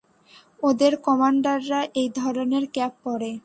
[0.63, 3.31] ওদের কমান্ডাররা এই ধরনের ক্যাপ পরে।